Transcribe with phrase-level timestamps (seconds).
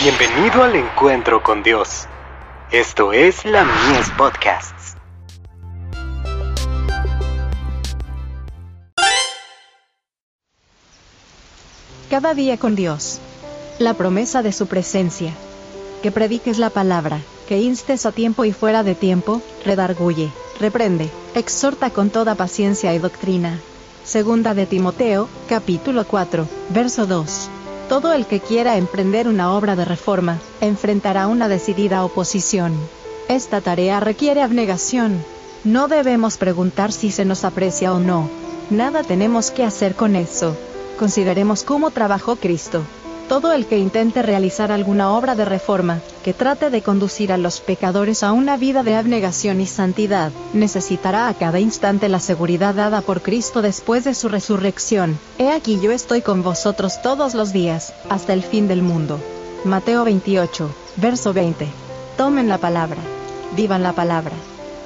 [0.00, 2.06] Bienvenido al encuentro con Dios.
[2.70, 4.94] Esto es la Mies Podcasts.
[12.08, 13.18] Cada día con Dios.
[13.80, 15.32] La promesa de su presencia.
[16.00, 17.18] Que prediques la palabra,
[17.48, 20.30] que instes a tiempo y fuera de tiempo, redarguye,
[20.60, 23.58] reprende, exhorta con toda paciencia y doctrina.
[24.04, 27.50] Segunda de Timoteo, capítulo 4, verso 2.
[27.88, 32.74] Todo el que quiera emprender una obra de reforma, enfrentará una decidida oposición.
[33.28, 35.24] Esta tarea requiere abnegación.
[35.64, 38.28] No debemos preguntar si se nos aprecia o no.
[38.68, 40.54] Nada tenemos que hacer con eso.
[40.98, 42.82] Consideremos cómo trabajó Cristo.
[43.28, 47.60] Todo el que intente realizar alguna obra de reforma, que trate de conducir a los
[47.60, 53.02] pecadores a una vida de abnegación y santidad, necesitará a cada instante la seguridad dada
[53.02, 55.18] por Cristo después de su resurrección.
[55.36, 59.20] He aquí yo estoy con vosotros todos los días, hasta el fin del mundo.
[59.62, 61.68] Mateo 28, verso 20.
[62.16, 63.02] Tomen la palabra.
[63.54, 64.32] Vivan la palabra.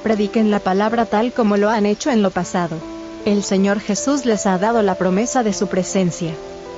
[0.03, 2.75] Prediquen la palabra tal como lo han hecho en lo pasado.
[3.23, 6.33] El Señor Jesús les ha dado la promesa de su presencia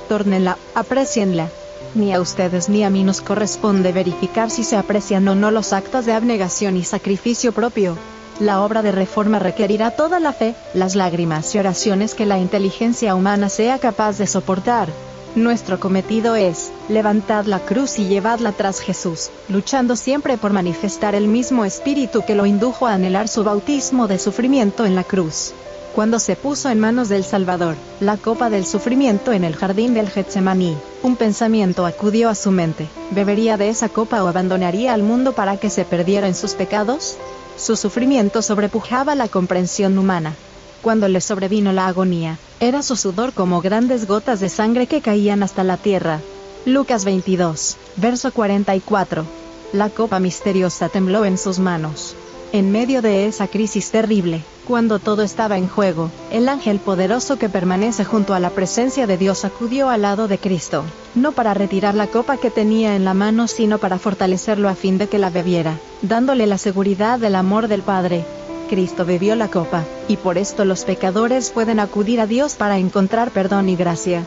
[0.06, 1.48] tórnenla, aprecienla.
[1.94, 5.72] Ni a ustedes ni a mí nos corresponde verificar si se aprecian o no los
[5.72, 7.96] actos de abnegación y sacrificio propio.
[8.38, 13.14] La obra de reforma requerirá toda la fe, las lágrimas y oraciones que la inteligencia
[13.14, 14.90] humana sea capaz de soportar.
[15.34, 21.28] Nuestro cometido es, levantad la cruz y llevadla tras Jesús, luchando siempre por manifestar el
[21.28, 25.54] mismo espíritu que lo indujo a anhelar su bautismo de sufrimiento en la cruz
[25.96, 30.10] cuando se puso en manos del Salvador, la copa del sufrimiento en el jardín del
[30.10, 35.32] Getsemaní, un pensamiento acudió a su mente, ¿bebería de esa copa o abandonaría al mundo
[35.32, 37.16] para que se perdiera en sus pecados?
[37.56, 40.34] Su sufrimiento sobrepujaba la comprensión humana.
[40.82, 45.42] Cuando le sobrevino la agonía, era su sudor como grandes gotas de sangre que caían
[45.42, 46.20] hasta la tierra.
[46.66, 49.24] Lucas 22, verso 44.
[49.72, 52.14] La copa misteriosa tembló en sus manos.
[52.52, 57.48] En medio de esa crisis terrible, cuando todo estaba en juego, el ángel poderoso que
[57.48, 61.94] permanece junto a la presencia de Dios acudió al lado de Cristo, no para retirar
[61.94, 65.30] la copa que tenía en la mano, sino para fortalecerlo a fin de que la
[65.30, 68.24] bebiera, dándole la seguridad del amor del Padre.
[68.68, 73.32] Cristo bebió la copa, y por esto los pecadores pueden acudir a Dios para encontrar
[73.32, 74.24] perdón y gracia.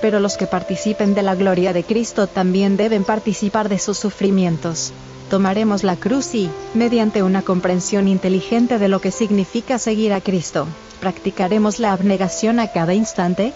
[0.00, 4.92] Pero los que participen de la gloria de Cristo también deben participar de sus sufrimientos
[5.32, 10.66] tomaremos la cruz y, mediante una comprensión inteligente de lo que significa seguir a Cristo,
[11.00, 13.54] practicaremos la abnegación a cada instante.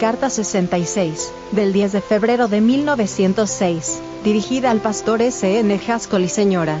[0.00, 5.60] Carta 66, del 10 de febrero de 1906, dirigida al pastor S.
[5.60, 5.80] N.
[5.86, 6.80] Haskell y señora.